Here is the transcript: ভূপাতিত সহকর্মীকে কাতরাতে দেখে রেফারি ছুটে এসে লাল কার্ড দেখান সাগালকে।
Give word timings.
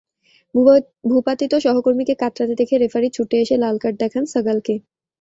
ভূপাতিত 1.05 1.53
সহকর্মীকে 1.65 2.13
কাতরাতে 2.21 2.53
দেখে 2.61 2.75
রেফারি 2.77 3.09
ছুটে 3.15 3.35
এসে 3.43 3.55
লাল 3.63 3.75
কার্ড 3.77 3.95
দেখান 4.03 4.23
সাগালকে। 4.33 4.73